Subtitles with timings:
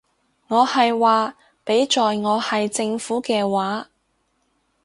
[0.47, 3.91] 我係話，畀在我係政府嘅話